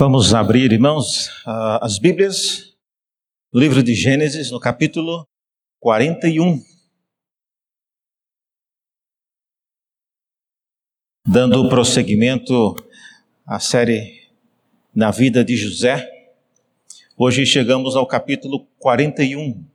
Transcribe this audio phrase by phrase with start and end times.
[0.00, 1.28] Vamos abrir, irmãos,
[1.80, 2.72] as Bíblias,
[3.52, 5.26] livro de Gênesis, no capítulo
[5.80, 6.62] 41.
[11.26, 12.76] Dando prosseguimento
[13.44, 14.30] à série
[14.94, 16.08] Na Vida de José,
[17.16, 19.66] hoje chegamos ao capítulo 41.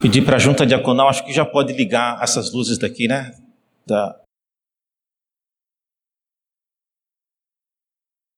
[0.00, 3.43] Pedir para a junta diaconal, acho que já pode ligar essas luzes daqui, né?
[3.86, 4.20] Da.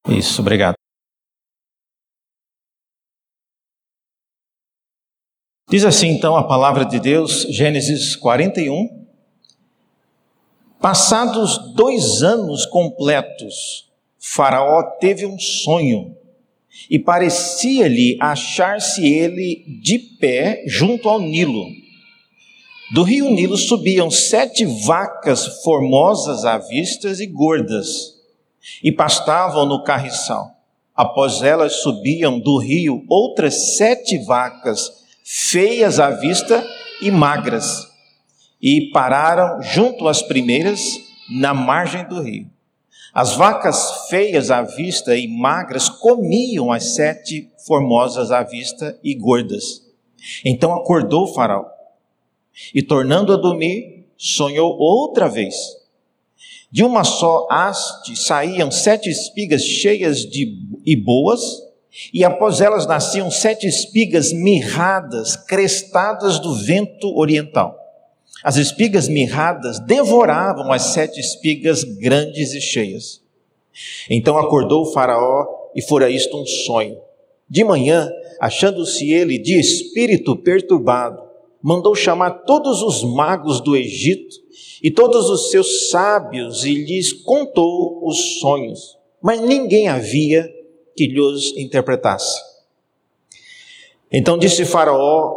[0.09, 0.75] Isso, obrigado.
[5.69, 9.07] Diz assim então a palavra de Deus, Gênesis 41.
[10.81, 16.17] Passados dois anos completos, Faraó teve um sonho
[16.89, 21.86] e parecia-lhe achar-se ele de pé junto ao Nilo
[22.91, 28.15] do rio Nilo subiam sete vacas formosas à vista e gordas,
[28.83, 30.53] e pastavam no carriçal.
[30.95, 34.91] Após elas subiam do rio outras sete vacas,
[35.25, 36.65] feias à vista
[37.03, 37.89] e magras,
[38.63, 40.81] e pararam junto às primeiras,
[41.29, 42.49] na margem do rio.
[43.13, 49.83] As vacas feias à vista e magras comiam as sete formosas à vista e gordas.
[50.45, 51.76] Então acordou o faraó
[52.75, 55.55] e tornando a dormir, sonhou outra vez.
[56.71, 61.41] De uma só haste saíam sete espigas cheias de e boas,
[62.13, 67.77] e após elas nasciam sete espigas mirradas, crestadas do vento oriental.
[68.45, 73.23] As espigas mirradas devoravam as sete espigas grandes e cheias.
[74.11, 76.99] Então acordou o Faraó e fora isto um sonho.
[77.49, 81.26] De manhã, achando-se ele de espírito perturbado,
[81.67, 84.37] mandou chamar todos os magos do Egito
[84.81, 90.49] e todos os seus sábios e lhes contou os sonhos, mas ninguém havia
[90.95, 92.41] que lhes interpretasse.
[94.13, 95.37] Então disse Faraó,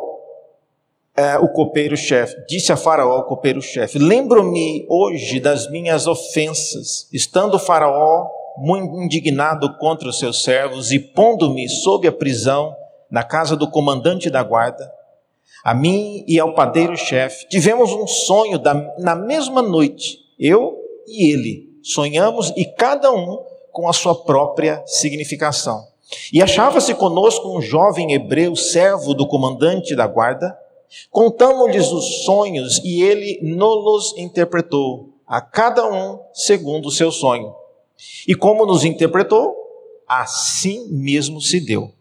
[1.17, 8.27] é, o copeiro-chefe, disse a Faraó, o copeiro-chefe: Lembro-me hoje das minhas ofensas, estando Faraó
[8.55, 12.75] muito indignado contra os seus servos e pondo-me sob a prisão
[13.09, 14.98] na casa do comandante da guarda
[15.63, 20.77] a mim e ao padeiro-chefe, tivemos um sonho da, na mesma noite, eu
[21.07, 21.69] e ele.
[21.83, 25.87] Sonhamos e cada um com a sua própria significação.
[26.33, 30.57] E achava-se conosco um jovem hebreu, servo do comandante da guarda.
[31.11, 37.53] Contamos-lhes os sonhos e ele nos interpretou, a cada um segundo o seu sonho.
[38.27, 39.55] E como nos interpretou,
[40.07, 41.91] assim mesmo se deu.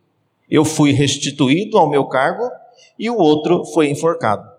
[0.48, 2.50] Eu fui restituído ao meu cargo
[2.98, 4.58] e o outro foi enforcado.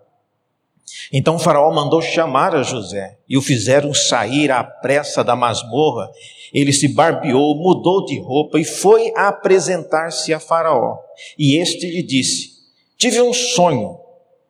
[1.12, 6.10] Então Faraó mandou chamar a José e o fizeram sair à pressa da masmorra.
[6.52, 10.98] Ele se barbeou, mudou de roupa e foi apresentar-se a Faraó.
[11.38, 12.50] E este lhe disse:
[12.96, 13.98] Tive um sonho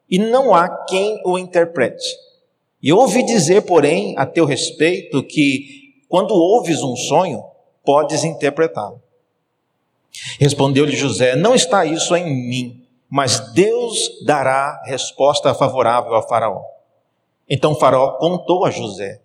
[0.08, 2.04] e não há quem o interprete.
[2.82, 7.44] E ouvi dizer, porém, a teu respeito, que quando ouves um sonho,
[7.84, 9.02] podes interpretá-lo.
[10.38, 12.79] Respondeu-lhe José: Não está isso em mim
[13.10, 16.62] mas Deus dará resposta favorável a Faraó.
[17.48, 19.20] Então Faraó contou a José: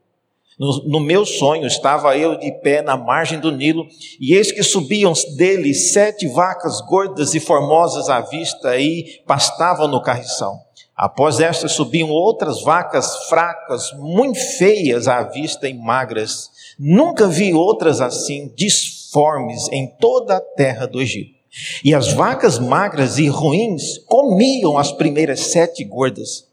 [0.57, 3.85] no, no, meu sonho estava eu de pé na margem do Nilo,
[4.19, 10.01] e eis que subiam dele sete vacas gordas e formosas à vista e pastavam no
[10.01, 10.57] carriçal.
[10.95, 16.49] Após estas subiam outras vacas fracas, muito feias à vista e magras.
[16.79, 21.34] Nunca vi outras assim, disformes em toda a terra do Egito.
[21.83, 26.47] E as vacas magras e ruins comiam as primeiras sete gordas,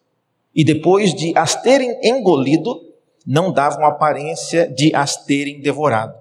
[0.54, 2.80] e depois de as terem engolido,
[3.26, 6.14] não davam aparência de as terem devorado,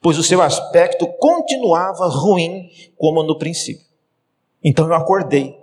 [0.00, 3.84] pois o seu aspecto continuava ruim como no princípio.
[4.62, 5.56] Então eu acordei,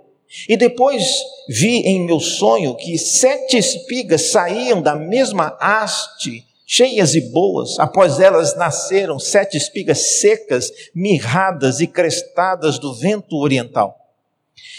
[0.48, 1.04] e depois
[1.48, 7.78] vi em meu sonho que sete espigas saíam da mesma haste cheias e boas.
[7.78, 13.98] Após elas nasceram sete espigas secas, mirradas e crestadas do vento oriental.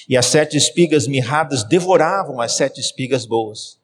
[0.08, 3.80] E as sete espigas mirradas devoravam as sete espigas boas.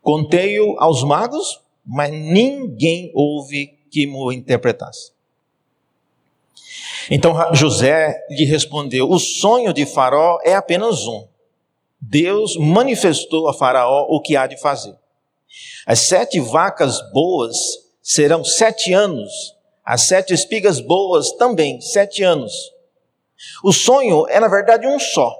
[0.00, 5.12] Contei-o aos magos, mas ninguém houve que me interpretasse.
[7.10, 11.26] Então José lhe respondeu: O sonho de Faraó é apenas um.
[12.00, 14.96] Deus manifestou a Faraó o que há de fazer.
[15.86, 17.56] As sete vacas boas
[18.02, 19.32] serão sete anos,
[19.84, 22.52] as sete espigas boas também, sete anos.
[23.62, 25.34] O sonho é, na verdade, um só.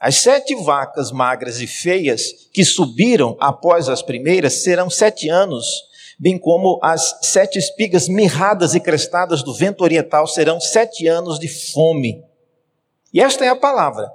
[0.00, 5.66] As sete vacas magras e feias que subiram após as primeiras serão sete anos,
[6.18, 11.48] bem como as sete espigas mirradas e crestadas do vento oriental serão sete anos de
[11.48, 12.22] fome.
[13.12, 14.10] E esta é a palavra,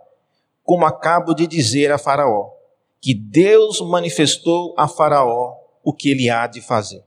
[0.64, 2.52] como acabo de dizer a Faraó,
[3.02, 7.04] que Deus manifestou a Faraó o que ele há de fazer.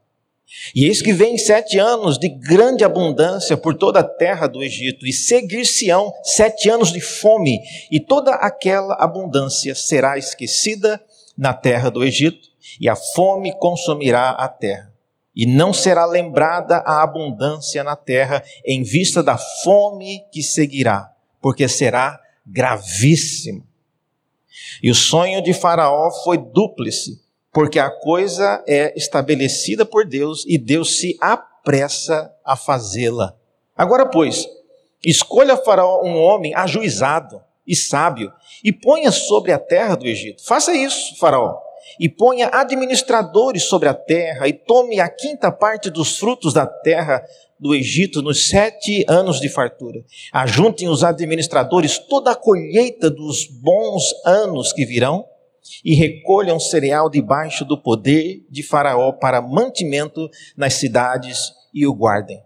[0.75, 5.07] E eis que vem sete anos de grande abundância por toda a terra do Egito,
[5.07, 7.59] e seguir-se-ão sete anos de fome,
[7.91, 11.03] e toda aquela abundância será esquecida
[11.37, 12.49] na terra do Egito,
[12.81, 14.93] e a fome consumirá a terra.
[15.35, 21.11] E não será lembrada a abundância na terra em vista da fome que seguirá,
[21.41, 23.67] porque será gravíssimo.
[24.83, 27.21] E o sonho de Faraó foi dúplice
[27.53, 33.37] porque a coisa é estabelecida por Deus e Deus se apressa a fazê-la.
[33.77, 34.49] Agora, pois,
[35.05, 38.33] escolha Faraó um homem ajuizado e sábio
[38.65, 40.45] e ponha sobre a terra do Egito.
[40.45, 41.59] Faça isso, Faraó.
[42.01, 47.23] E ponha administradores sobre a terra e tome a quinta parte dos frutos da terra
[47.63, 50.05] do Egito nos sete anos de fartura.
[50.33, 55.25] Ajuntem os administradores toda a colheita dos bons anos que virão
[55.85, 62.43] e recolham cereal debaixo do poder de Faraó para mantimento nas cidades e o guardem.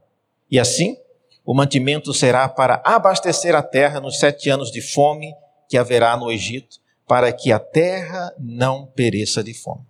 [0.51, 0.99] E assim,
[1.47, 5.33] o mantimento será para abastecer a terra nos sete anos de fome
[5.67, 6.77] que haverá no Egito,
[7.09, 9.81] para que a terra não pereça de fome.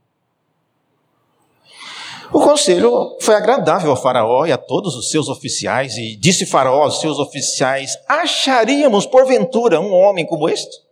[2.32, 6.82] O conselho foi agradável a Faraó e a todos os seus oficiais, e disse Faraó
[6.82, 10.86] aos seus oficiais: Acharíamos porventura um homem como este?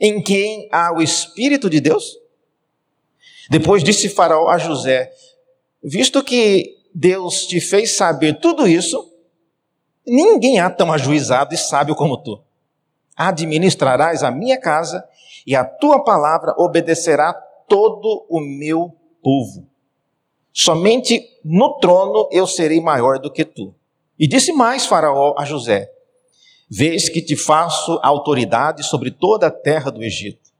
[0.00, 2.16] em quem há o Espírito de Deus?
[3.50, 5.12] Depois disse Faraó a José:
[5.82, 9.12] Visto que Deus te fez saber tudo isso,
[10.06, 12.42] ninguém há tão ajuizado e sábio como tu.
[13.14, 15.06] Administrarás a minha casa
[15.46, 17.34] e a tua palavra obedecerá
[17.68, 19.68] todo o meu povo.
[20.52, 23.74] Somente no trono eu serei maior do que tu.
[24.18, 25.90] E disse mais Faraó a José:
[26.68, 30.50] Vês que te faço autoridade sobre toda a terra do Egito.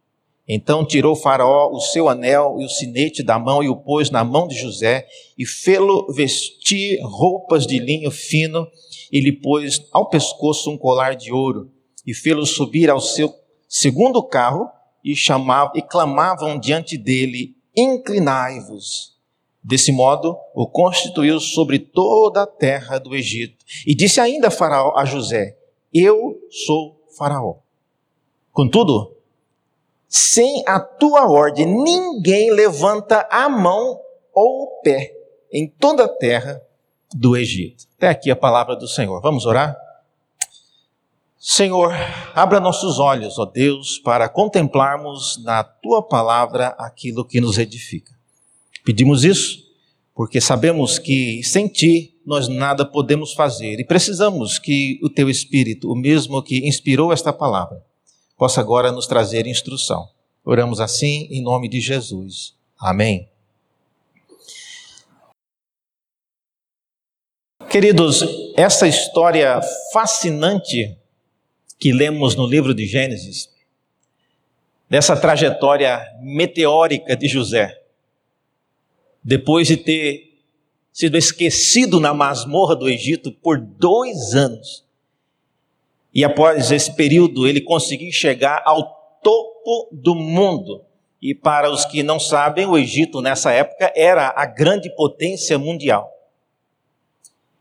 [0.53, 4.25] Então tirou Faraó o seu anel e o sinete da mão e o pôs na
[4.25, 5.07] mão de José
[5.39, 8.67] e fê-lo vestir roupas de linho fino
[9.13, 11.71] e lhe pôs ao pescoço um colar de ouro
[12.05, 13.33] e fê-lo subir ao seu
[13.69, 14.69] segundo carro
[15.05, 15.15] e
[15.75, 19.10] e clamavam diante dele: Inclinai-vos.
[19.63, 23.65] Desse modo, o constituiu sobre toda a terra do Egito.
[23.87, 25.57] E disse ainda Faraó a José:
[25.93, 27.57] eu sou Faraó.
[28.53, 29.17] Contudo,
[30.09, 34.01] sem a tua ordem, ninguém levanta a mão
[34.33, 35.13] ou o pé
[35.53, 36.63] em toda a terra
[37.13, 37.87] do Egito.
[37.97, 39.21] Até aqui a palavra do Senhor.
[39.21, 39.77] Vamos orar?
[41.37, 41.93] Senhor,
[42.35, 48.20] abra nossos olhos, ó Deus, para contemplarmos na tua palavra aquilo que nos edifica.
[48.85, 49.71] Pedimos isso
[50.15, 55.91] porque sabemos que sem ti nós nada podemos fazer e precisamos que o teu Espírito,
[55.91, 57.83] o mesmo que inspirou esta palavra,
[58.37, 60.09] possa agora nos trazer instrução.
[60.45, 62.55] Oramos assim em nome de Jesus.
[62.79, 63.29] Amém.
[67.71, 68.25] Queridos,
[68.57, 69.61] essa história
[69.93, 70.99] fascinante
[71.79, 73.49] que lemos no livro de Gênesis,
[74.89, 77.80] dessa trajetória meteórica de José,
[79.23, 80.31] depois de ter
[80.93, 84.85] sido esquecido na masmorra do Egito por dois anos.
[86.13, 90.85] E após esse período, ele conseguiu chegar ao topo do mundo.
[91.23, 96.11] E para os que não sabem, o Egito nessa época era a grande potência mundial.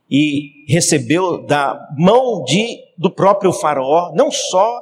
[0.09, 4.81] E recebeu da mão de, do próprio Faraó não só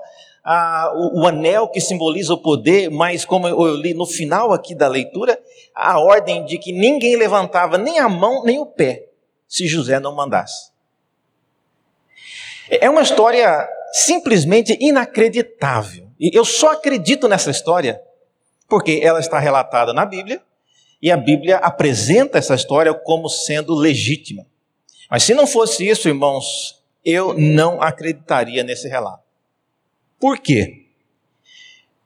[0.95, 4.87] o, o, anel que simboliza o poder, mas como eu li no final aqui da
[4.87, 5.37] leitura,
[5.75, 9.07] a ordem de que ninguém levantava nem a mão nem o pé
[9.47, 10.71] se José não mandasse.
[12.69, 16.07] É uma história simplesmente inacreditável.
[16.19, 18.01] E eu só acredito nessa história
[18.67, 20.41] porque ela está relatada na Bíblia
[21.01, 24.45] e a Bíblia apresenta essa história como sendo legítima.
[25.09, 29.26] Mas se não fosse isso, irmãos, eu não acreditaria nesse relato.
[30.19, 30.85] Por quê?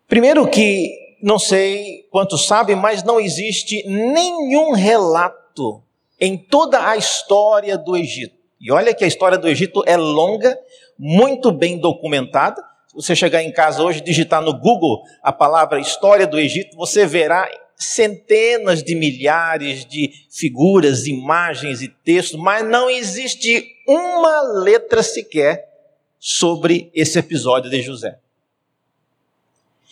[0.08, 5.82] Primeiro que, não sei quantos sabem, mas não existe nenhum relato
[6.20, 8.36] em toda a história do Egito.
[8.60, 10.58] E olha que a história do Egito é longa,
[11.00, 12.62] muito bem documentada.
[12.90, 17.06] Se você chegar em casa hoje digitar no Google a palavra história do Egito, você
[17.06, 25.71] verá centenas de milhares de figuras, imagens e textos, mas não existe uma letra sequer
[26.24, 28.20] sobre esse episódio de José.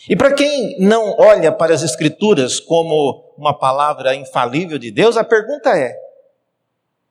[0.08, 5.24] E para quem não olha para as Escrituras como uma palavra infalível de Deus, a
[5.24, 5.92] pergunta é: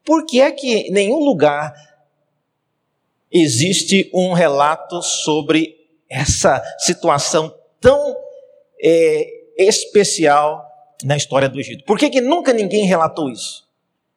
[0.06, 1.74] por que é que em nenhum lugar
[3.30, 5.76] existe um relato sobre
[6.10, 8.16] essa situação tão
[8.82, 10.66] é, especial
[11.04, 11.84] na história do Egito?
[11.84, 13.69] Por que, que nunca ninguém relatou isso?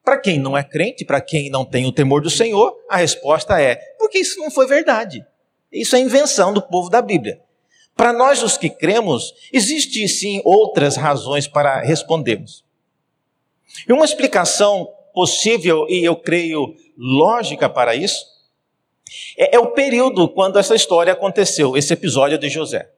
[0.03, 3.61] Para quem não é crente, para quem não tem o temor do Senhor, a resposta
[3.61, 5.25] é: porque isso não foi verdade.
[5.71, 7.41] Isso é invenção do povo da Bíblia.
[7.95, 12.63] Para nós, os que cremos, existe sim outras razões para respondermos.
[13.87, 18.25] E uma explicação possível, e eu creio lógica para isso,
[19.37, 22.89] é, é o período quando essa história aconteceu, esse episódio de José.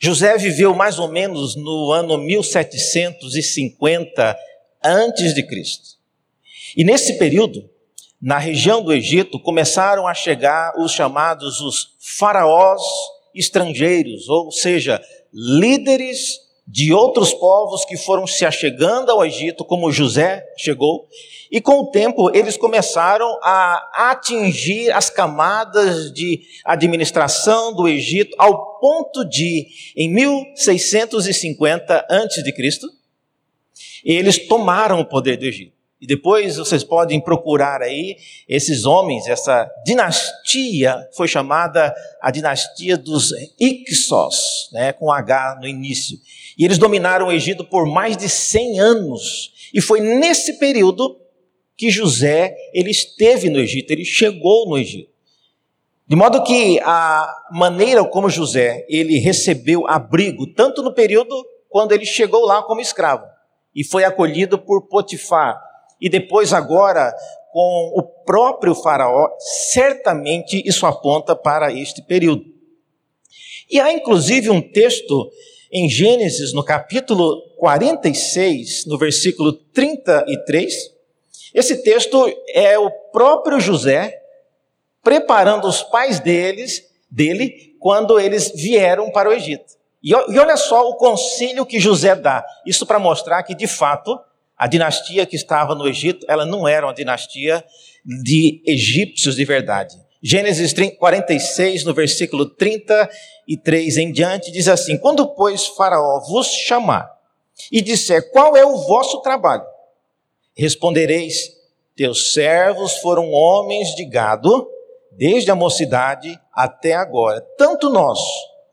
[0.00, 4.36] José viveu mais ou menos no ano 1750
[4.84, 6.01] antes de Cristo.
[6.76, 7.68] E nesse período,
[8.20, 12.80] na região do Egito, começaram a chegar os chamados os faraós
[13.34, 15.02] estrangeiros, ou seja,
[15.32, 21.08] líderes de outros povos que foram se achegando ao Egito, como José chegou,
[21.50, 28.78] e com o tempo eles começaram a atingir as camadas de administração do Egito ao
[28.78, 32.42] ponto de, em 1650 a.C.,
[34.04, 35.81] eles tomaram o poder do Egito.
[36.02, 38.16] E depois vocês podem procurar aí
[38.48, 43.30] esses homens, essa dinastia foi chamada a dinastia dos
[43.60, 46.18] Ixos, né, com H no início.
[46.58, 49.52] E eles dominaram o Egito por mais de 100 anos.
[49.72, 51.20] E foi nesse período
[51.76, 55.12] que José ele esteve no Egito, ele chegou no Egito.
[56.08, 62.04] De modo que a maneira como José ele recebeu abrigo, tanto no período quando ele
[62.04, 63.24] chegou lá como escravo
[63.72, 65.62] e foi acolhido por Potifar,
[66.02, 67.14] e depois agora
[67.52, 72.44] com o próprio Faraó, certamente isso aponta para este período.
[73.70, 75.30] E há inclusive um texto
[75.70, 80.74] em Gênesis, no capítulo 46, no versículo 33.
[81.54, 84.18] Esse texto é o próprio José
[85.02, 89.72] preparando os pais deles, dele quando eles vieram para o Egito.
[90.02, 92.44] E, olha só o conselho que José dá.
[92.66, 94.18] Isso para mostrar que, de fato,
[94.62, 97.64] a dinastia que estava no Egito, ela não era uma dinastia
[98.22, 100.00] de egípcios de verdade.
[100.22, 107.10] Gênesis 46, no versículo 33 em diante, diz assim: Quando, pois, Faraó vos chamar
[107.72, 109.64] e disser qual é o vosso trabalho,
[110.56, 111.56] respondereis:
[111.96, 114.70] Teus servos foram homens de gado,
[115.10, 118.20] desde a mocidade até agora, tanto nós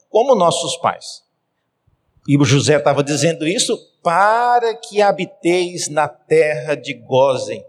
[0.07, 1.23] como nossos pais.
[2.29, 7.65] E o José estava dizendo isso para que habiteis na terra de Gozem,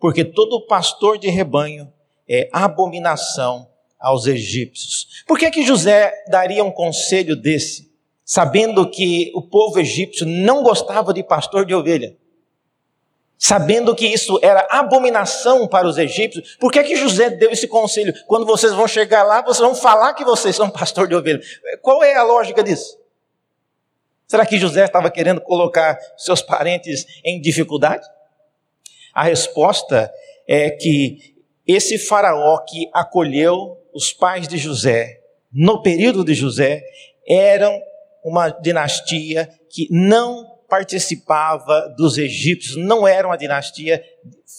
[0.00, 1.92] porque todo pastor de rebanho
[2.26, 3.68] é abominação
[4.00, 5.22] aos egípcios.
[5.26, 7.92] Por que que José daria um conselho desse,
[8.24, 12.16] sabendo que o povo egípcio não gostava de pastor de ovelha?
[13.36, 18.14] Sabendo que isso era abominação para os egípcios, por que que José deu esse conselho?
[18.26, 21.42] Quando vocês vão chegar lá, vocês vão falar que vocês são pastor de ovelha.
[21.82, 22.97] Qual é a lógica disso?
[24.30, 28.06] Será que José estava querendo colocar seus parentes em dificuldade?
[29.14, 30.12] A resposta
[30.46, 31.34] é que
[31.66, 35.20] esse faraó que acolheu os pais de José,
[35.50, 36.84] no período de José,
[37.26, 37.80] eram
[38.22, 44.04] uma dinastia que não participava dos egípcios, não era uma dinastia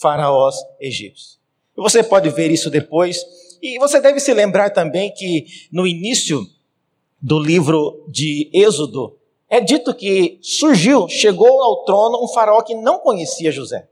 [0.01, 1.39] faraós egípcios.
[1.75, 3.23] Você pode ver isso depois,
[3.61, 6.43] e você deve se lembrar também que no início
[7.21, 9.18] do livro de Êxodo,
[9.50, 13.88] é dito que surgiu, chegou ao trono um faraó que não conhecia José.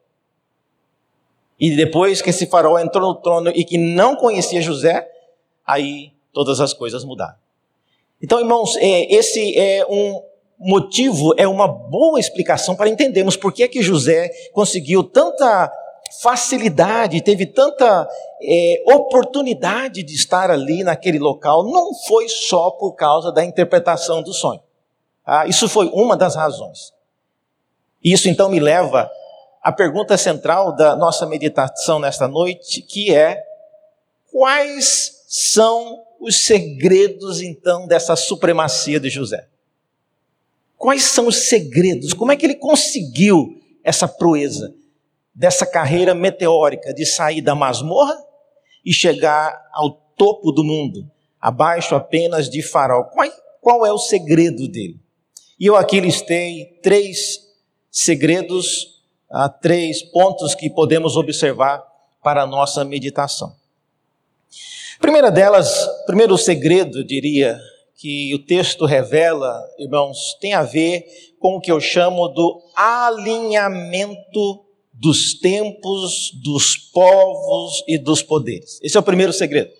[1.60, 5.10] E depois que esse faraó entrou no trono e que não conhecia José,
[5.66, 7.36] aí todas as coisas mudaram.
[8.22, 10.22] Então, irmãos, é, esse é um
[10.60, 15.72] motivo, é uma boa explicação para entendermos por que é que José conseguiu tanta
[16.22, 18.08] facilidade, teve tanta
[18.42, 21.64] é, oportunidade de estar ali naquele local.
[21.64, 24.62] Não foi só por causa da interpretação do sonho.
[25.30, 26.94] Ah, isso foi uma das razões.
[28.02, 29.12] Isso então me leva
[29.62, 33.44] à pergunta central da nossa meditação nesta noite, que é:
[34.32, 39.50] quais são os segredos então dessa supremacia de José?
[40.78, 42.14] Quais são os segredos?
[42.14, 44.74] Como é que ele conseguiu essa proeza
[45.36, 48.18] dessa carreira meteórica de sair da masmorra
[48.86, 53.04] e chegar ao topo do mundo, abaixo apenas de Faraó?
[53.04, 53.30] Qual,
[53.60, 54.98] qual é o segredo dele?
[55.60, 57.40] E eu aqui listei três
[57.90, 61.84] segredos, ah, três pontos que podemos observar
[62.24, 63.56] para a nossa meditação.
[65.00, 67.60] primeira delas, primeiro segredo, diria,
[67.96, 71.04] que o texto revela, irmãos, tem a ver
[71.40, 78.80] com o que eu chamo do alinhamento dos tempos, dos povos e dos poderes.
[78.84, 79.72] Esse é o primeiro segredo.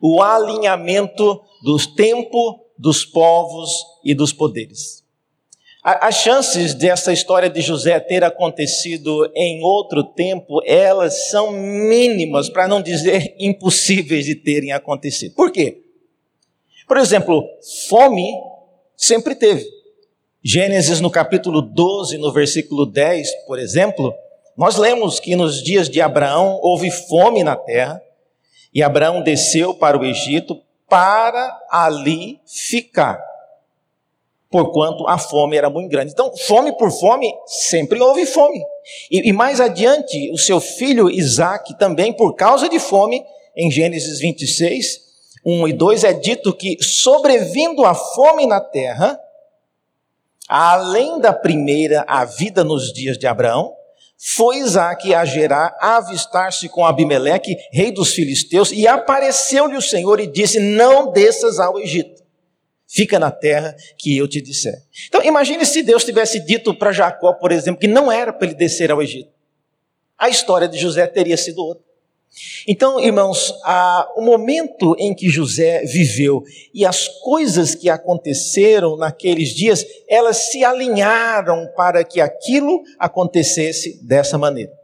[0.00, 3.70] O alinhamento dos tempos, dos povos
[4.04, 5.04] e dos poderes.
[5.82, 12.68] As chances dessa história de José ter acontecido em outro tempo, elas são mínimas, para
[12.68, 15.34] não dizer impossíveis de terem acontecido.
[15.34, 15.82] Por quê?
[16.86, 17.44] Por exemplo,
[17.88, 18.32] fome
[18.96, 19.64] sempre teve.
[20.42, 24.14] Gênesis no capítulo 12, no versículo 10, por exemplo,
[24.56, 28.02] nós lemos que nos dias de Abraão houve fome na terra
[28.74, 33.22] e Abraão desceu para o Egito para ali ficar,
[34.50, 36.12] porquanto a fome era muito grande.
[36.12, 38.60] Então, fome por fome, sempre houve fome.
[39.10, 44.20] E, e mais adiante, o seu filho Isaac também, por causa de fome, em Gênesis
[44.20, 45.00] 26,
[45.44, 49.18] 1 e 2 é dito que, sobrevindo a fome na terra,
[50.48, 53.77] além da primeira, a vida nos dias de Abraão,
[54.20, 60.18] foi Isaac a Gerar, a avistar-se com Abimeleque, rei dos filisteus, e apareceu-lhe o Senhor
[60.18, 62.20] e disse: Não desças ao Egito,
[62.88, 64.82] fica na terra que eu te disser.
[65.06, 68.56] Então, imagine se Deus tivesse dito para Jacó, por exemplo, que não era para ele
[68.56, 69.30] descer ao Egito.
[70.18, 71.87] A história de José teria sido outra.
[72.66, 76.42] Então, irmãos, a, o momento em que José viveu
[76.74, 84.38] e as coisas que aconteceram naqueles dias, elas se alinharam para que aquilo acontecesse dessa
[84.38, 84.78] maneira.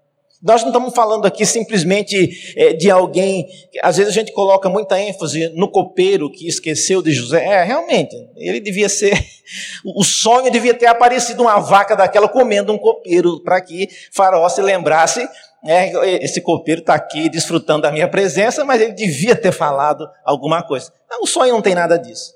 [0.44, 3.48] Nós não estamos falando aqui simplesmente é, de alguém,
[3.82, 7.42] às vezes a gente coloca muita ênfase no copeiro que esqueceu de José.
[7.42, 9.18] É, realmente, ele devia ser,
[9.96, 14.60] o sonho devia ter aparecido uma vaca daquela comendo um copeiro, para que Faraó se
[14.60, 15.26] lembrasse
[15.66, 20.62] é, esse copeiro está aqui desfrutando da minha presença, mas ele devia ter falado alguma
[20.62, 20.92] coisa.
[21.20, 22.34] O sonho não tem nada disso.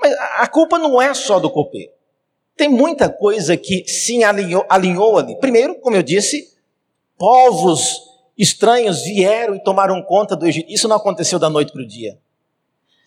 [0.00, 1.90] Mas a culpa não é só do copeiro.
[2.56, 5.36] Tem muita coisa que se alinhou, alinhou ali.
[5.38, 6.52] Primeiro, como eu disse,
[7.16, 8.02] povos
[8.36, 10.70] estranhos vieram e tomaram conta do Egito.
[10.72, 12.18] Isso não aconteceu da noite para o dia.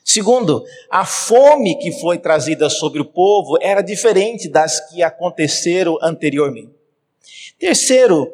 [0.04, 6.74] Segundo, a fome que foi trazida sobre o povo era diferente das que aconteceram anteriormente.
[7.60, 8.34] Terceiro,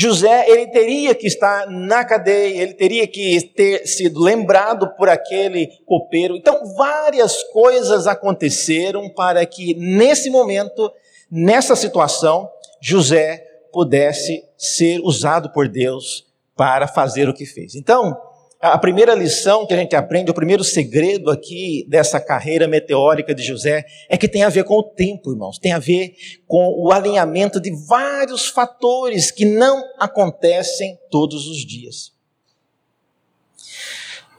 [0.00, 5.66] José, ele teria que estar na cadeia, ele teria que ter sido lembrado por aquele
[5.84, 6.36] copeiro.
[6.36, 10.88] Então, várias coisas aconteceram para que, nesse momento,
[11.28, 12.48] nessa situação,
[12.80, 17.74] José pudesse ser usado por Deus para fazer o que fez.
[17.74, 18.16] Então,
[18.60, 23.42] a primeira lição que a gente aprende, o primeiro segredo aqui dessa carreira meteórica de
[23.42, 26.14] José é que tem a ver com o tempo, irmãos, tem a ver
[26.46, 32.12] com o alinhamento de vários fatores que não acontecem todos os dias.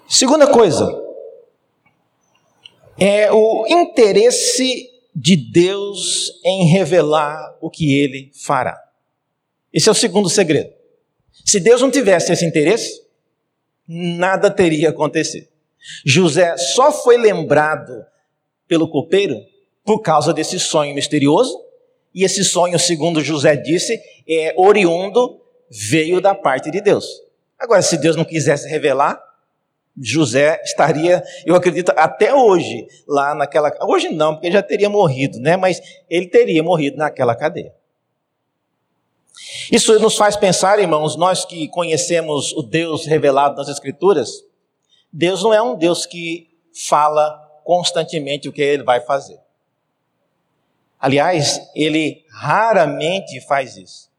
[0.07, 1.01] Segunda coisa,
[2.99, 8.77] é o interesse de Deus em revelar o que ele fará.
[9.71, 10.73] Esse é o segundo segredo.
[11.45, 13.07] Se Deus não tivesse esse interesse,
[13.91, 15.47] nada teria acontecido.
[16.05, 18.05] José só foi lembrado
[18.67, 19.35] pelo copeiro
[19.83, 21.59] por causa desse sonho misterioso,
[22.13, 27.05] e esse sonho, segundo José disse, é oriundo, veio da parte de Deus.
[27.57, 29.19] Agora, se Deus não quisesse revelar,
[29.99, 33.71] José estaria, eu acredito, até hoje, lá naquela.
[33.81, 35.57] Hoje não, porque já teria morrido, né?
[35.57, 37.73] Mas ele teria morrido naquela cadeia.
[39.71, 44.43] Isso nos faz pensar, irmãos, nós que conhecemos o Deus revelado nas Escrituras,
[45.11, 46.49] Deus não é um Deus que
[46.87, 49.39] fala constantemente o que ele vai fazer.
[50.99, 54.09] Aliás, ele raramente faz isso.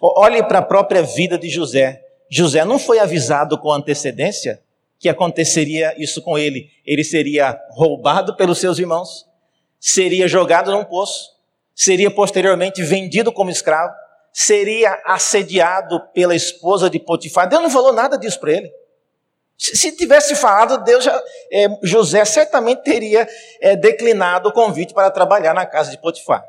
[0.00, 2.04] Olhe para a própria vida de José.
[2.30, 4.62] José não foi avisado com antecedência
[4.98, 6.70] que aconteceria isso com ele.
[6.86, 9.26] Ele seria roubado pelos seus irmãos,
[9.80, 11.30] seria jogado num poço,
[11.74, 13.92] seria posteriormente vendido como escravo,
[14.32, 17.48] seria assediado pela esposa de Potifar.
[17.48, 18.72] Deus não falou nada disso para ele.
[19.58, 23.28] Se tivesse falado, Deus já, é, José certamente teria
[23.60, 26.44] é, declinado o convite para trabalhar na casa de Potifar.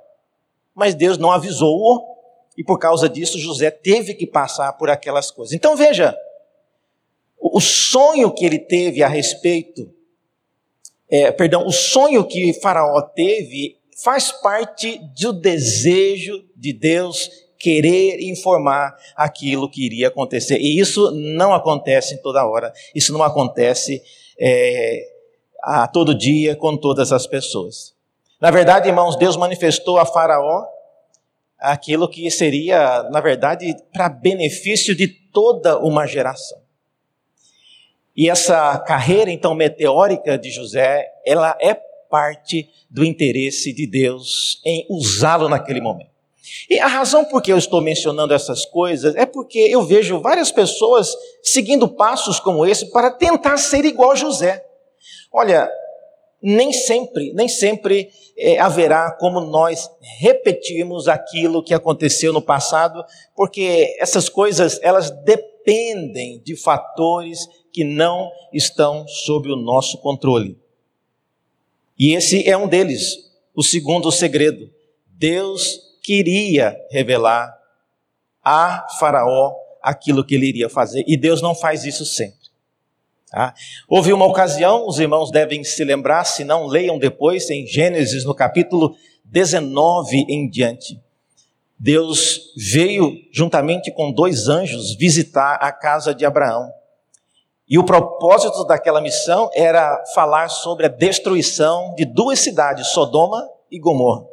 [0.74, 2.14] Mas Deus não avisou-o,
[2.58, 5.54] e por causa disso José teve que passar por aquelas coisas.
[5.54, 6.18] Então veja,
[7.38, 9.94] o sonho que ele teve a respeito,
[11.10, 18.94] é, perdão, o sonho que Faraó teve faz parte do desejo de Deus querer informar
[19.16, 20.58] aquilo que iria acontecer.
[20.60, 24.04] E isso não acontece em toda hora, isso não acontece
[24.38, 25.08] é,
[25.64, 27.96] a todo dia com todas as pessoas.
[28.42, 30.66] Na verdade, irmãos, Deus manifestou a Faraó
[31.58, 36.62] aquilo que seria, na verdade, para benefício de toda uma geração.
[38.14, 41.74] E essa carreira então meteórica de José, ela é
[42.10, 46.13] parte do interesse de Deus em usá-lo naquele momento.
[46.70, 50.52] E a razão por que eu estou mencionando essas coisas é porque eu vejo várias
[50.52, 54.66] pessoas seguindo passos como esse para tentar ser igual a José.
[55.32, 55.70] Olha,
[56.42, 59.90] nem sempre, nem sempre é, haverá como nós
[60.20, 63.04] repetirmos aquilo que aconteceu no passado,
[63.36, 70.60] porque essas coisas elas dependem de fatores que não estão sob o nosso controle.
[71.98, 74.70] E esse é um deles, o segundo segredo.
[75.08, 77.58] Deus queria revelar
[78.44, 82.44] a Faraó aquilo que ele iria fazer, e Deus não faz isso sempre.
[83.30, 83.54] Tá?
[83.88, 88.36] Houve uma ocasião, os irmãos devem se lembrar, se não leiam depois, em Gênesis, no
[88.36, 91.02] capítulo 19 em diante.
[91.80, 96.72] Deus veio juntamente com dois anjos visitar a casa de Abraão.
[97.68, 103.80] E o propósito daquela missão era falar sobre a destruição de duas cidades, Sodoma e
[103.80, 104.33] Gomorra.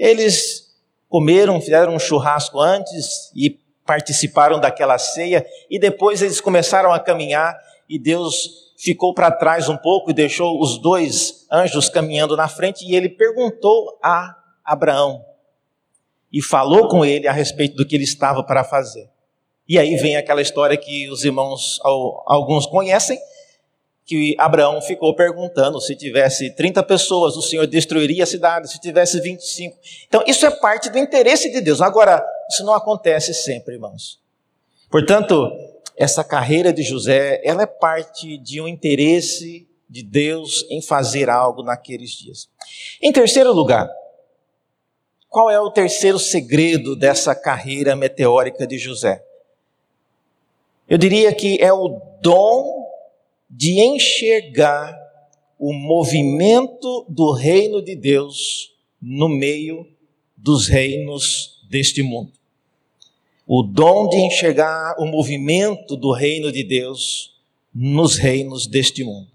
[0.00, 0.66] Eles
[1.10, 7.54] comeram, fizeram um churrasco antes e participaram daquela ceia, e depois eles começaram a caminhar,
[7.86, 12.86] e Deus ficou para trás um pouco e deixou os dois anjos caminhando na frente,
[12.86, 14.34] e ele perguntou a
[14.64, 15.22] Abraão
[16.32, 19.10] e falou com ele a respeito do que ele estava para fazer.
[19.68, 21.78] E aí vem aquela história que os irmãos,
[22.26, 23.18] alguns conhecem,
[24.10, 29.20] que Abraão ficou perguntando se tivesse 30 pessoas, o Senhor destruiria a cidade, se tivesse
[29.20, 29.78] 25.
[30.08, 31.80] Então, isso é parte do interesse de Deus.
[31.80, 32.20] Agora,
[32.50, 34.20] isso não acontece sempre, irmãos.
[34.90, 35.48] Portanto,
[35.96, 41.62] essa carreira de José, ela é parte de um interesse de Deus em fazer algo
[41.62, 42.48] naqueles dias.
[43.00, 43.88] Em terceiro lugar,
[45.28, 49.24] qual é o terceiro segredo dessa carreira meteórica de José?
[50.88, 52.79] Eu diria que é o dom
[53.50, 54.96] de enxergar
[55.58, 58.70] o movimento do reino de Deus
[59.02, 59.86] no meio
[60.36, 62.32] dos reinos deste mundo.
[63.46, 67.34] O dom de enxergar o movimento do reino de Deus
[67.74, 69.28] nos reinos deste mundo.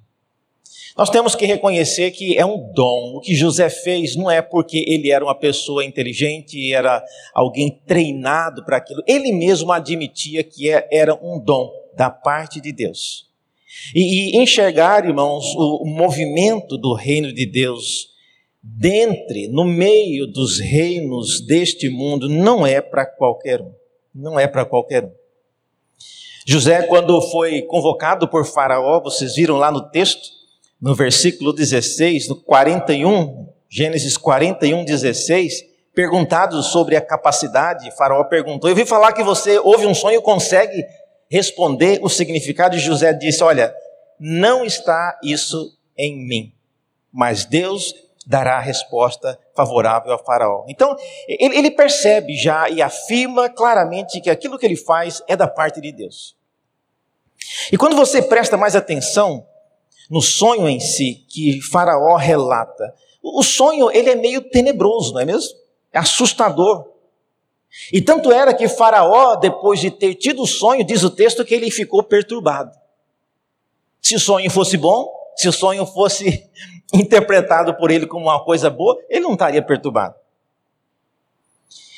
[0.98, 3.18] Nós temos que reconhecer que é um dom.
[3.18, 8.64] O que José fez não é porque ele era uma pessoa inteligente, era alguém treinado
[8.64, 9.04] para aquilo.
[9.06, 13.30] Ele mesmo admitia que é, era um dom da parte de Deus.
[13.94, 18.16] E, enxergar, irmãos, o movimento do reino de Deus
[18.68, 23.72] dentre, no meio dos reinos deste mundo, não é para qualquer um.
[24.14, 25.12] Não é para qualquer um.
[26.48, 30.30] José, quando foi convocado por Faraó, vocês viram lá no texto,
[30.82, 38.76] no versículo 16, no 41, Gênesis 41, 16, perguntado sobre a capacidade, Faraó perguntou: Eu
[38.76, 40.84] vi falar que você ouve um sonho e consegue
[41.30, 42.76] responder o significado.
[42.76, 43.74] E José disse: Olha,
[44.20, 46.54] não está isso em mim,
[47.12, 47.94] mas Deus
[48.28, 50.66] dará a resposta favorável a Faraó.
[50.68, 50.96] Então,
[51.28, 55.80] ele, ele percebe já e afirma claramente que aquilo que ele faz é da parte
[55.80, 56.36] de Deus.
[57.72, 59.46] E quando você presta mais atenção
[60.10, 62.94] no sonho em si que Faraó relata.
[63.22, 65.58] O sonho ele é meio tenebroso, não é mesmo?
[65.92, 66.86] É assustador.
[67.92, 71.54] E tanto era que Faraó, depois de ter tido o sonho, diz o texto que
[71.54, 72.72] ele ficou perturbado.
[74.02, 76.50] Se o sonho fosse bom, se o sonho fosse
[76.94, 80.16] interpretado por ele como uma coisa boa, ele não estaria perturbado.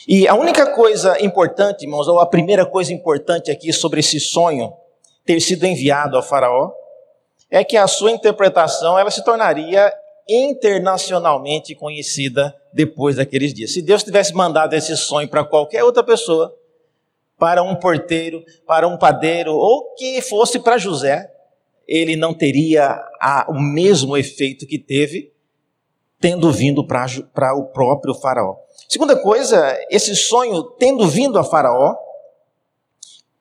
[0.07, 4.73] E a única coisa importante, irmãos, ou a primeira coisa importante aqui sobre esse sonho
[5.25, 6.71] ter sido enviado a Faraó,
[7.51, 9.93] é que a sua interpretação ela se tornaria
[10.27, 13.73] internacionalmente conhecida depois daqueles dias.
[13.73, 16.53] Se Deus tivesse mandado esse sonho para qualquer outra pessoa,
[17.37, 21.31] para um porteiro, para um padeiro, ou que fosse para José,
[21.87, 25.31] ele não teria a, o mesmo efeito que teve,
[26.19, 28.57] tendo vindo para o próprio Faraó.
[28.89, 31.95] Segunda coisa, esse sonho tendo vindo a Faraó,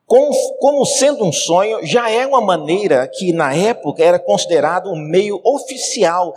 [0.06, 5.40] como sendo um sonho, já é uma maneira que na época era considerado um meio
[5.42, 6.32] oficial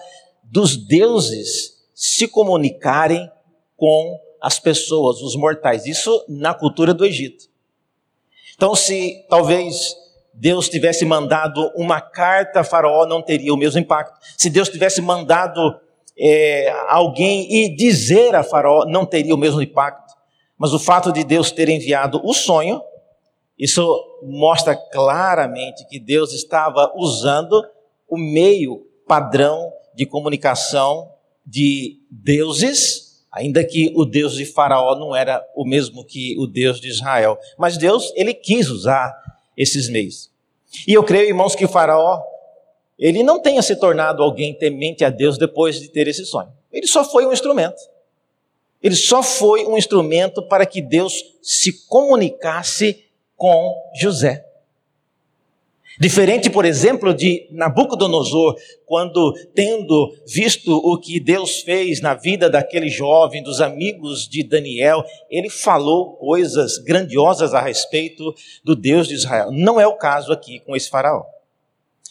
[0.51, 3.29] dos deuses se comunicarem
[3.75, 5.85] com as pessoas, os mortais.
[5.85, 7.45] Isso na cultura do Egito.
[8.55, 9.95] Então, se talvez
[10.33, 14.17] Deus tivesse mandado uma carta a Faraó, não teria o mesmo impacto.
[14.37, 15.79] Se Deus tivesse mandado
[16.17, 20.13] é, alguém e dizer a Faraó, não teria o mesmo impacto.
[20.57, 22.81] Mas o fato de Deus ter enviado o sonho
[23.59, 23.83] isso
[24.23, 27.61] mostra claramente que Deus estava usando
[28.07, 31.11] o meio padrão de comunicação
[31.45, 36.79] de deuses, ainda que o Deus de Faraó não era o mesmo que o Deus
[36.79, 37.37] de Israel.
[37.57, 39.13] Mas Deus, ele quis usar
[39.57, 40.31] esses meios.
[40.87, 42.23] E eu creio, irmãos, que Faraó,
[42.97, 46.53] ele não tenha se tornado alguém temente a Deus depois de ter esse sonho.
[46.71, 47.81] Ele só foi um instrumento.
[48.81, 53.03] Ele só foi um instrumento para que Deus se comunicasse
[53.35, 54.48] com José.
[55.99, 62.87] Diferente, por exemplo, de Nabucodonosor, quando, tendo visto o que Deus fez na vida daquele
[62.87, 68.33] jovem, dos amigos de Daniel, ele falou coisas grandiosas a respeito
[68.63, 69.51] do Deus de Israel.
[69.51, 71.25] Não é o caso aqui com esse faraó.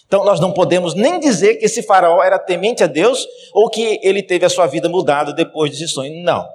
[0.06, 4.00] Então, nós não podemos nem dizer que esse faraó era temente a Deus ou que
[4.02, 6.22] ele teve a sua vida mudada depois desse sonho.
[6.22, 6.46] Não.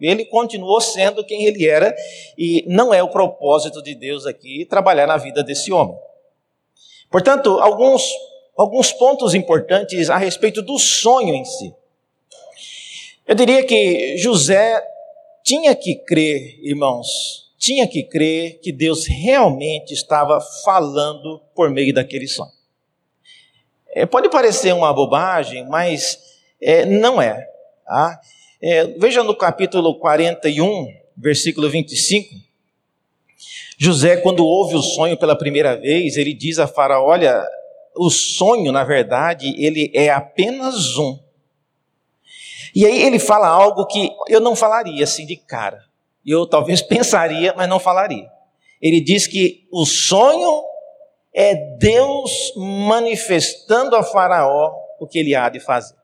[0.00, 1.94] Ele continuou sendo quem ele era
[2.36, 5.96] e não é o propósito de Deus aqui trabalhar na vida desse homem.
[7.10, 8.02] Portanto, alguns,
[8.56, 11.74] alguns pontos importantes a respeito do sonho em si.
[13.26, 14.82] Eu diria que José
[15.42, 22.26] tinha que crer, irmãos, tinha que crer que Deus realmente estava falando por meio daquele
[22.26, 22.52] sonho.
[23.92, 26.18] É, pode parecer uma bobagem, mas
[26.62, 27.48] é, não é.
[27.84, 28.20] Tá?
[28.62, 32.49] É, veja no capítulo 41, versículo 25.
[33.82, 37.42] José, quando ouve o sonho pela primeira vez, ele diz a Faraó: Olha,
[37.96, 41.18] o sonho, na verdade, ele é apenas um.
[42.74, 45.82] E aí ele fala algo que eu não falaria assim de cara.
[46.26, 48.28] Eu talvez pensaria, mas não falaria.
[48.82, 50.62] Ele diz que o sonho
[51.32, 55.99] é Deus manifestando a Faraó o que ele há de fazer.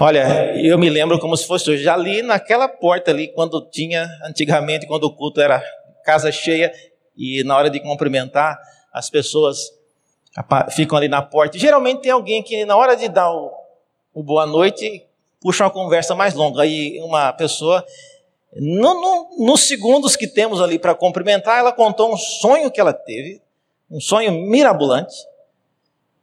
[0.00, 4.88] Olha, eu me lembro como se fosse hoje, ali naquela porta ali, quando tinha, antigamente,
[4.88, 5.62] quando o culto era
[6.04, 6.72] casa cheia,
[7.16, 8.58] e na hora de cumprimentar,
[8.92, 9.56] as pessoas
[10.72, 11.56] ficam ali na porta.
[11.56, 13.52] Geralmente tem alguém que, na hora de dar o,
[14.12, 15.06] o boa noite,
[15.40, 16.62] puxa uma conversa mais longa.
[16.62, 17.84] Aí uma pessoa,
[18.52, 22.92] no, no, nos segundos que temos ali para cumprimentar, ela contou um sonho que ela
[22.92, 23.40] teve,
[23.88, 25.14] um sonho mirabolante.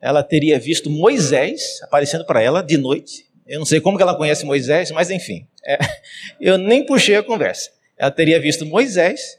[0.02, 4.16] Ela teria visto Moisés aparecendo para ela de noite eu não sei como que ela
[4.16, 5.78] conhece Moisés, mas enfim, é,
[6.40, 7.70] eu nem puxei a conversa.
[7.98, 9.38] Ela teria visto Moisés,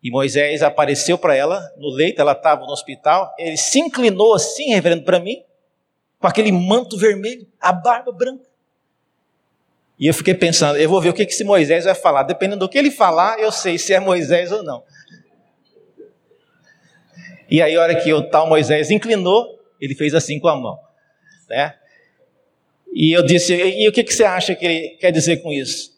[0.00, 4.72] e Moisés apareceu para ela no leito, ela estava no hospital, ele se inclinou assim,
[4.72, 5.42] reverendo, para mim,
[6.20, 8.44] com aquele manto vermelho, a barba branca.
[9.98, 12.22] E eu fiquei pensando, eu vou ver o que, que esse Moisés vai falar.
[12.22, 14.84] Dependendo do que ele falar, eu sei se é Moisés ou não.
[17.50, 20.78] E aí, a hora que o tal Moisés inclinou, ele fez assim com a mão.
[21.48, 21.74] Né?
[22.94, 25.90] E eu disse: E o que, que você acha que ele quer dizer com isso?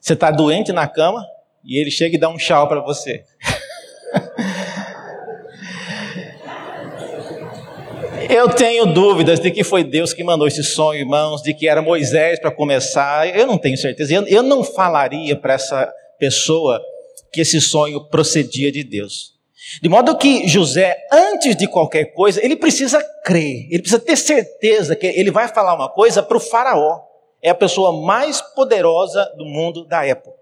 [0.00, 1.26] Você está doente na cama
[1.64, 3.24] e ele chega e dá um tchau para você.
[8.28, 11.80] Eu tenho dúvidas de que foi Deus que mandou esse sonho, irmãos, de que era
[11.80, 13.28] Moisés para começar.
[13.36, 14.12] Eu não tenho certeza.
[14.26, 16.82] Eu não falaria para essa pessoa
[17.32, 19.35] que esse sonho procedia de Deus.
[19.82, 24.94] De modo que José, antes de qualquer coisa, ele precisa crer, ele precisa ter certeza
[24.94, 27.00] que ele vai falar uma coisa para o Faraó.
[27.42, 30.36] É a pessoa mais poderosa do mundo da época.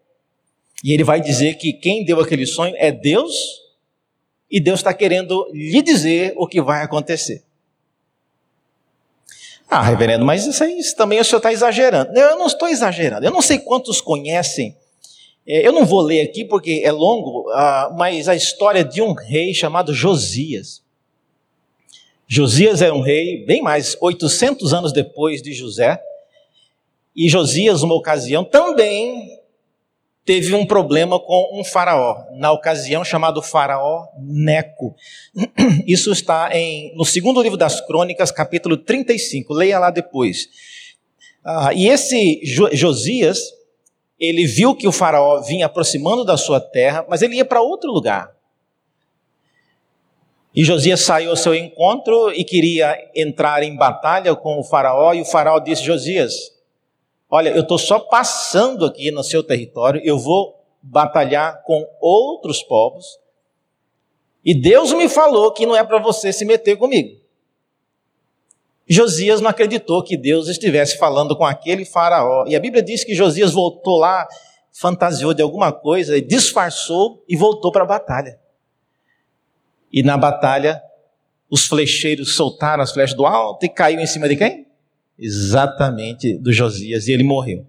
[0.83, 3.63] E ele vai dizer que quem deu aquele sonho é Deus,
[4.51, 7.43] e Deus está querendo lhe dizer o que vai acontecer.
[9.69, 12.13] Ah, reverendo, mas isso aí também o senhor está exagerando.
[12.13, 13.27] Não, eu não estou exagerando.
[13.27, 14.77] Eu não sei quantos conhecem
[15.47, 19.53] eu não vou ler aqui porque é longo, ah, mas a história de um rei
[19.53, 20.83] chamado Josias.
[22.27, 26.01] Josias é um rei, bem mais, 800 anos depois de José.
[27.15, 29.39] E Josias, numa ocasião, também
[30.25, 34.97] teve um problema com um faraó, na ocasião chamado faraó Neco.
[35.87, 40.49] Isso está em, no segundo livro das crônicas, capítulo 35, leia lá depois.
[41.45, 42.41] Ah, e esse
[42.73, 43.39] Josias,
[44.19, 47.91] ele viu que o faraó vinha aproximando da sua terra, mas ele ia para outro
[47.91, 48.35] lugar.
[50.55, 55.21] E Josias saiu ao seu encontro e queria entrar em batalha com o faraó, e
[55.21, 56.55] o faraó disse: Josias,
[57.29, 63.19] olha, eu estou só passando aqui no seu território, eu vou batalhar com outros povos,
[64.45, 67.24] e Deus me falou que não é para você se meter comigo.
[68.87, 72.45] Josias não acreditou que Deus estivesse falando com aquele faraó.
[72.47, 74.27] E a Bíblia diz que Josias voltou lá,
[74.73, 78.39] fantasiou de alguma coisa, disfarçou e voltou para a batalha.
[79.93, 80.83] E na batalha,
[81.49, 84.67] os flecheiros soltaram as flechas do alto e caiu em cima de quem?
[85.19, 87.65] Exatamente do Josias, e ele morreu.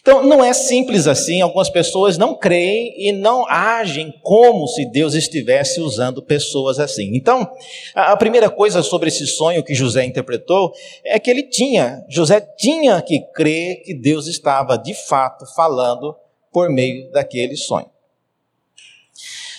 [0.00, 1.40] Então, não é simples assim.
[1.40, 7.16] Algumas pessoas não creem e não agem como se Deus estivesse usando pessoas assim.
[7.16, 7.50] Então,
[7.94, 13.00] a primeira coisa sobre esse sonho que José interpretou é que ele tinha, José tinha
[13.00, 16.14] que crer que Deus estava de fato falando
[16.52, 17.90] por meio daquele sonho.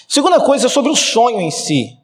[0.08, 1.97] Segunda coisa sobre o sonho em si.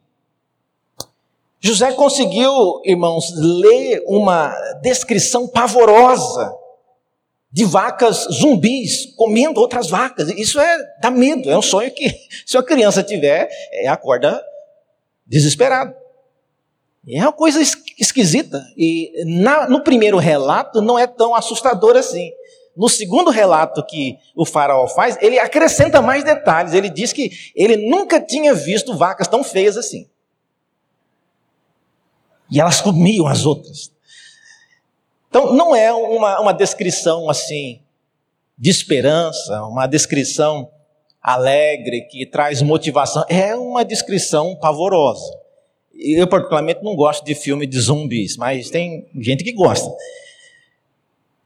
[1.60, 6.52] José conseguiu, irmãos, ler uma descrição pavorosa
[7.52, 10.30] de vacas zumbis comendo outras vacas.
[10.30, 12.10] Isso é dá medo, é um sonho que,
[12.46, 14.42] se a criança tiver, é, acorda
[15.26, 15.94] desesperado.
[17.08, 18.64] É uma coisa esquisita.
[18.76, 22.30] E na, no primeiro relato não é tão assustador assim.
[22.76, 26.72] No segundo relato que o faraó faz, ele acrescenta mais detalhes.
[26.72, 30.08] Ele diz que ele nunca tinha visto vacas tão feias assim.
[32.50, 33.90] E elas comiam as outras.
[35.32, 37.80] Então, não é uma, uma descrição assim
[38.58, 40.70] de esperança, uma descrição
[41.22, 43.24] alegre que traz motivação.
[43.30, 45.24] É uma descrição pavorosa.
[45.94, 49.90] Eu, particularmente, não gosto de filme de zumbis, mas tem gente que gosta.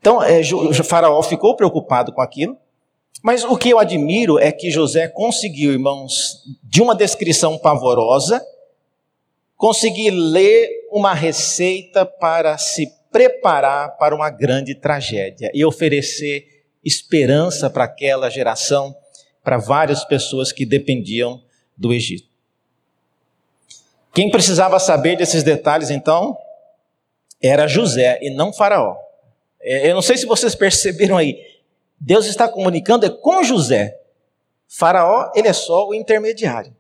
[0.01, 2.59] Então, é, o faraó ficou preocupado com aquilo,
[3.23, 8.45] mas o que eu admiro é que José conseguiu, irmãos, de uma descrição pavorosa,
[9.57, 17.85] conseguir ler uma receita para se preparar para uma grande tragédia e oferecer esperança para
[17.85, 18.95] aquela geração,
[19.43, 21.43] para várias pessoas que dependiam
[21.75, 22.29] do Egito.
[24.13, 26.37] Quem precisava saber desses detalhes, então,
[27.43, 28.99] era José e não Faraó.
[29.63, 31.43] É, eu não sei se vocês perceberam aí.
[31.99, 33.99] Deus está comunicando é com José.
[34.69, 36.77] Faraó, ele é só o intermediário.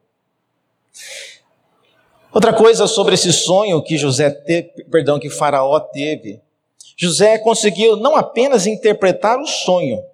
[2.37, 4.29] Outra coisa sobre esse sonho que José
[4.91, 6.39] perdão, que Faraó teve.
[6.95, 10.05] José conseguiu não apenas interpretar o sonho,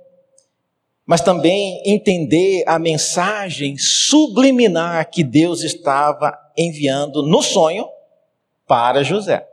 [1.05, 7.89] mas também entender a mensagem subliminar que Deus estava enviando no sonho
[8.69, 9.45] para José.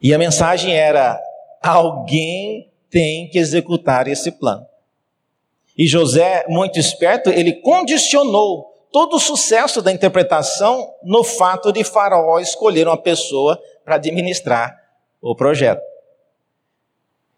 [0.00, 1.20] E a mensagem era:
[1.62, 4.66] alguém tem que executar esse plano.
[5.76, 12.38] E José, muito esperto, ele condicionou todo o sucesso da interpretação no fato de Faraó
[12.38, 14.76] escolher uma pessoa para administrar
[15.20, 15.82] o projeto.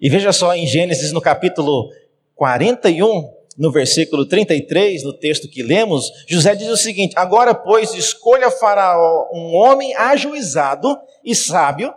[0.00, 1.90] E veja só em Gênesis, no capítulo
[2.34, 8.50] 41, no versículo 33, no texto que lemos, José diz o seguinte: Agora, pois, escolha
[8.50, 11.92] Faraó um homem ajuizado e sábio,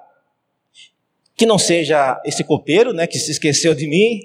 [1.35, 4.19] que não seja esse copeiro, né, que se esqueceu de mim,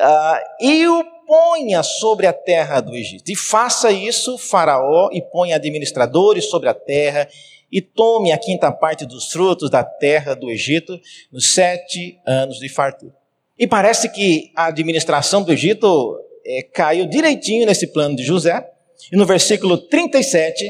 [0.00, 3.30] uh, e o ponha sobre a terra do Egito.
[3.30, 7.28] E faça isso, Faraó, e ponha administradores sobre a terra,
[7.70, 10.98] e tome a quinta parte dos frutos da terra do Egito
[11.32, 13.12] nos sete anos de fartura.
[13.58, 18.70] E parece que a administração do Egito é, caiu direitinho nesse plano de José.
[19.12, 20.64] E no versículo 37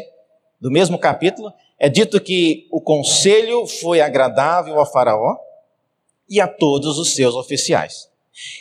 [0.60, 5.36] do mesmo capítulo, é dito que o conselho foi agradável a Faraó
[6.28, 8.08] e a todos os seus oficiais.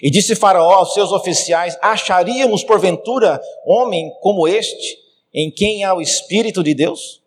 [0.01, 4.97] E disse Faraó aos seus oficiais: Acharíamos porventura homem como este,
[5.33, 7.21] em quem há o Espírito de Deus?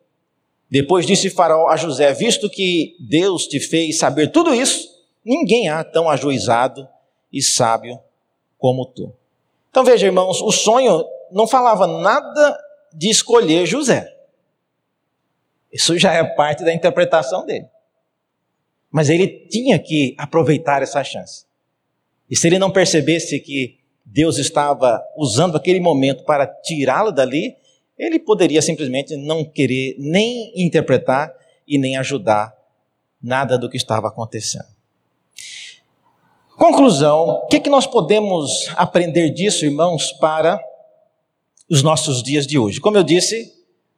[0.71, 4.89] Depois disse Faraó a José: Visto que Deus te fez saber tudo isso,
[5.25, 6.89] ninguém há tão ajuizado
[7.33, 7.99] e sábio
[8.59, 9.13] como tu.
[9.71, 12.59] Então veja, irmãos, o sonho não falava nada
[12.93, 14.15] de escolher José.
[15.73, 17.69] Isso já é parte da interpretação dele.
[18.91, 21.48] Mas ele tinha que aproveitar essa chance.
[22.31, 27.57] E se ele não percebesse que Deus estava usando aquele momento para tirá-lo dali,
[27.99, 31.33] ele poderia simplesmente não querer nem interpretar
[31.67, 32.57] e nem ajudar
[33.23, 34.67] nada do que estava acontecendo.
[36.57, 40.61] Conclusão: o que, é que nós podemos aprender disso, irmãos, para
[41.69, 42.81] os nossos dias de hoje?
[42.81, 43.53] Como eu disse,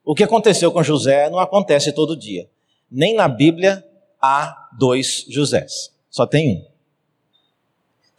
[0.05, 2.49] o que aconteceu com José não acontece todo dia.
[2.91, 3.85] Nem na Bíblia
[4.21, 6.70] há dois Josés, só tem um.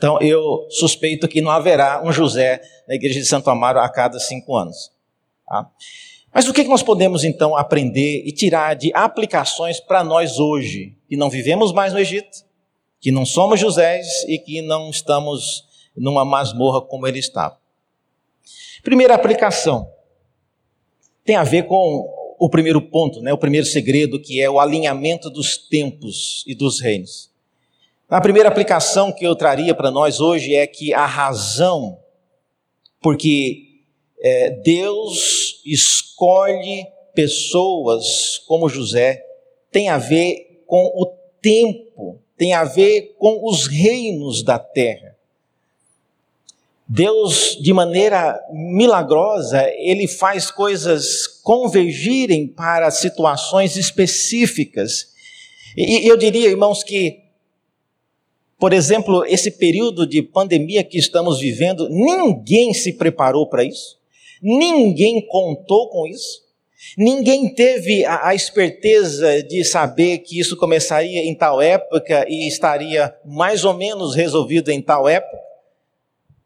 [0.01, 4.19] Então, eu suspeito que não haverá um José na igreja de Santo Amaro a cada
[4.19, 4.91] cinco anos.
[5.47, 5.69] Tá?
[6.33, 11.15] Mas o que nós podemos então aprender e tirar de aplicações para nós hoje, que
[11.15, 12.43] não vivemos mais no Egito,
[12.99, 17.59] que não somos Josés e que não estamos numa masmorra como ele estava?
[18.81, 19.87] Primeira aplicação
[21.23, 25.29] tem a ver com o primeiro ponto, né, o primeiro segredo, que é o alinhamento
[25.29, 27.30] dos tempos e dos reinos.
[28.11, 31.97] A primeira aplicação que eu traria para nós hoje é que a razão
[33.01, 33.85] porque
[34.21, 36.85] é, Deus escolhe
[37.15, 39.23] pessoas como José
[39.71, 41.05] tem a ver com o
[41.41, 45.15] tempo, tem a ver com os reinos da terra.
[46.85, 55.13] Deus, de maneira milagrosa, ele faz coisas convergirem para situações específicas.
[55.77, 57.30] E eu diria, irmãos, que
[58.61, 63.97] por exemplo, esse período de pandemia que estamos vivendo, ninguém se preparou para isso.
[64.39, 66.43] Ninguém contou com isso.
[66.95, 73.11] Ninguém teve a, a, esperteza de saber que isso começaria em tal época e estaria
[73.25, 75.39] mais ou menos resolvido em tal época.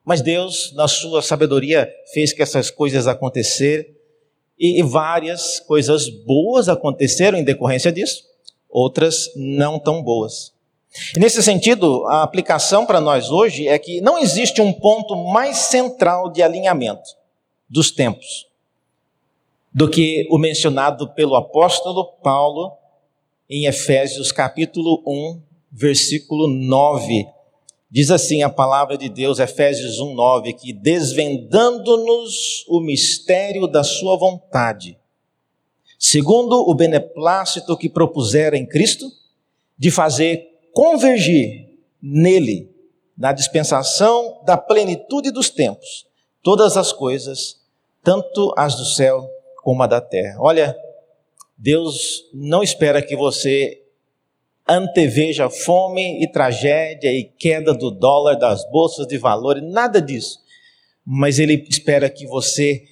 [0.06, 3.84] Mas Deus, na sua sabedoria, fez que essas coisas aconteceram
[4.58, 8.24] e, e várias coisas boas aconteceram em decorrência disso,
[8.70, 10.55] outras não tão boas.
[11.18, 16.32] Nesse sentido, a aplicação para nós hoje é que não existe um ponto mais central
[16.32, 17.10] de alinhamento
[17.70, 18.48] dos tempos
[19.74, 22.72] do que o mencionado pelo apóstolo Paulo
[23.50, 27.28] em Efésios capítulo 1, versículo 9.
[27.92, 34.16] Diz assim a palavra de Deus, Efésios 1, 9, que desvendando-nos o mistério da sua
[34.16, 34.98] vontade,
[36.00, 39.12] segundo o beneplácito que propusera em Cristo,
[39.78, 41.70] de fazer convergir
[42.04, 42.70] nele,
[43.18, 46.06] na dispensação da plenitude dos tempos,
[46.44, 47.62] todas as coisas,
[48.04, 49.26] tanto as do céu
[49.64, 50.36] como a da terra.
[50.38, 50.76] Olha,
[51.58, 53.82] Deus não espera que você
[54.68, 60.40] anteveja fome e tragédia e queda do dólar, das bolsas de valores, nada disso.
[61.06, 62.84] Mas Ele espera que você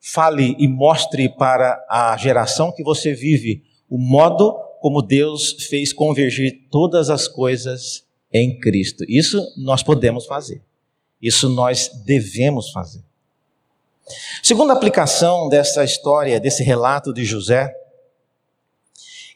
[0.00, 6.66] fale e mostre para a geração que você vive o modo como Deus fez convergir
[6.68, 9.04] todas as coisas em Cristo.
[9.08, 10.60] Isso nós podemos fazer.
[11.22, 13.00] Isso nós devemos fazer.
[14.42, 17.72] Segunda aplicação dessa história, desse relato de José,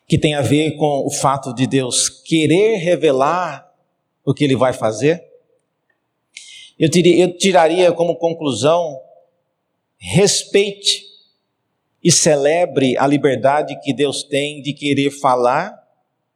[0.09, 3.73] que tem a ver com o fato de Deus querer revelar
[4.25, 5.25] o que ele vai fazer,
[6.77, 6.91] eu,
[7.39, 9.01] tiraria como conclusão:
[9.97, 11.06] respeite
[12.03, 15.75] e celebre a liberdade que Deus tem de querer falar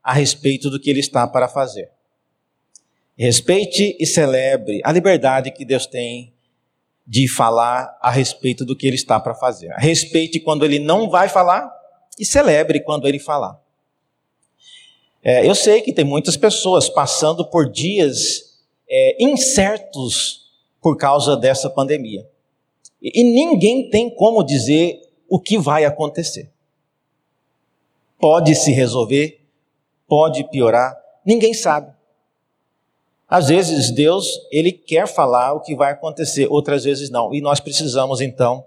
[0.03, 1.91] a respeito do que ele está para fazer.
[3.17, 6.33] Respeite e celebre a liberdade que Deus tem
[7.07, 9.71] de falar a respeito do que ele está para fazer.
[9.77, 11.71] Respeite quando ele não vai falar
[12.19, 13.61] e celebre quando ele falar.
[15.23, 18.59] É, eu sei que tem muitas pessoas passando por dias
[18.89, 20.51] é, incertos
[20.81, 22.27] por causa dessa pandemia.
[23.03, 25.00] E, e ninguém tem como dizer
[25.31, 26.51] o que vai acontecer.
[28.19, 29.41] Pode se resolver,
[30.09, 31.93] pode piorar, ninguém sabe.
[33.29, 37.33] Às vezes Deus, ele quer falar o que vai acontecer, outras vezes não.
[37.33, 38.65] E nós precisamos então,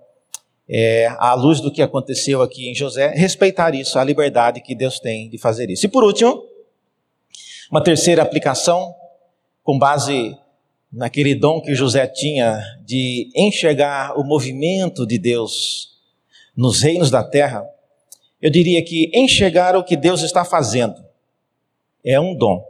[0.68, 5.01] é, à luz do que aconteceu aqui em José, respeitar isso, a liberdade que Deus
[5.01, 5.86] tem de fazer isso.
[5.86, 6.45] E por último,
[7.70, 8.95] uma terceira aplicação,
[9.61, 10.38] com base
[10.89, 15.93] naquele dom que José tinha de enxergar o movimento de Deus
[16.56, 17.68] nos reinos da terra,
[18.41, 21.04] eu diria que enxergar o que Deus está fazendo
[22.04, 22.64] é um dom.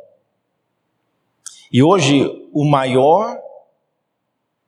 [1.71, 2.23] E hoje,
[2.53, 3.41] o maior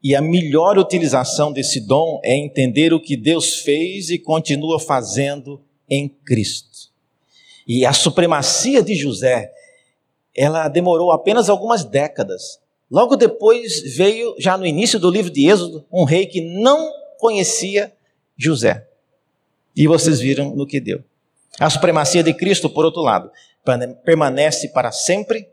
[0.03, 5.61] e a melhor utilização desse dom é entender o que Deus fez e continua fazendo
[5.89, 6.91] em Cristo.
[7.67, 9.51] E a supremacia de José,
[10.35, 12.59] ela demorou apenas algumas décadas.
[12.89, 17.93] Logo depois veio, já no início do livro de Êxodo, um rei que não conhecia
[18.37, 18.87] José.
[19.75, 21.03] E vocês viram no que deu.
[21.59, 23.31] A supremacia de Cristo, por outro lado,
[24.03, 25.47] permanece para sempre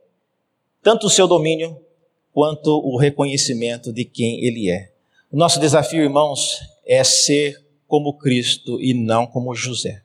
[0.82, 1.80] tanto o seu domínio
[2.32, 4.90] quanto o reconhecimento de quem ele é.
[5.30, 10.02] O nosso desafio, irmãos, é ser como Cristo e não como José.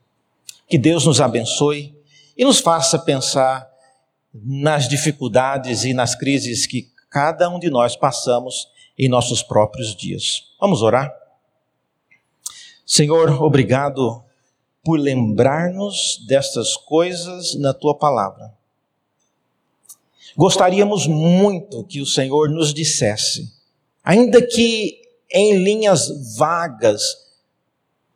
[0.67, 1.95] Que Deus nos abençoe
[2.37, 3.67] e nos faça pensar
[4.33, 10.43] nas dificuldades e nas crises que cada um de nós passamos em nossos próprios dias.
[10.59, 11.11] Vamos orar?
[12.87, 14.23] Senhor, obrigado
[14.81, 18.53] por lembrar-nos destas coisas na tua palavra.
[20.37, 23.51] Gostaríamos muito que o Senhor nos dissesse,
[24.01, 27.27] ainda que em linhas vagas,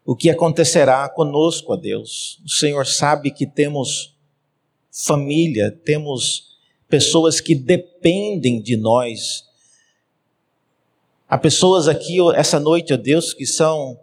[0.05, 2.39] o que acontecerá conosco, a Deus.
[2.45, 4.15] O Senhor sabe que temos
[4.89, 6.57] família, temos
[6.87, 9.43] pessoas que dependem de nós.
[11.27, 13.99] Há pessoas aqui essa noite, ó Deus, que são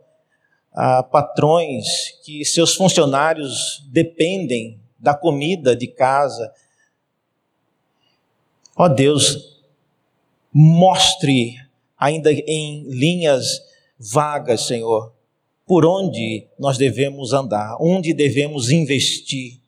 [0.80, 6.52] ah, patrões, que seus funcionários dependem da comida de casa,
[8.76, 9.58] Ó oh Deus,
[10.52, 11.56] mostre,
[11.98, 13.60] ainda em linhas
[13.98, 15.12] vagas, Senhor,
[15.66, 19.58] por onde nós devemos andar, onde devemos investir,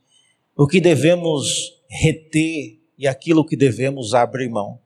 [0.56, 4.78] o que devemos reter e aquilo que devemos abrir mão.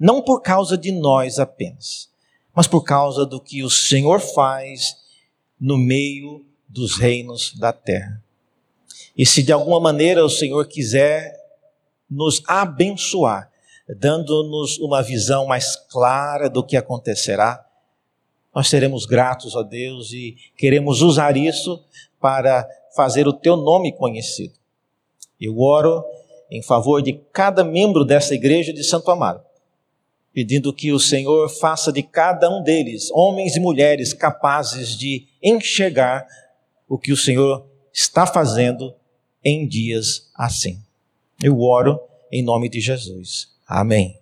[0.00, 2.08] Não por causa de nós apenas,
[2.54, 4.96] mas por causa do que o Senhor faz
[5.60, 8.22] no meio dos reinos da terra.
[9.16, 11.34] E se de alguma maneira o Senhor quiser
[12.08, 13.50] nos abençoar,
[13.98, 17.64] dando-nos uma visão mais clara do que acontecerá.
[18.54, 21.82] nós seremos gratos a Deus e queremos usar isso
[22.20, 24.54] para fazer o teu nome conhecido.
[25.40, 26.04] Eu oro
[26.50, 29.40] em favor de cada membro dessa igreja de Santo Amaro,
[30.38, 36.24] pedindo que o Senhor faça de cada um deles homens e mulheres capazes de enxergar
[36.88, 38.94] o que o Senhor está fazendo
[39.44, 40.80] em dias assim.
[41.42, 41.98] Eu oro
[42.30, 43.48] em nome de Jesus.
[43.66, 44.17] Amém.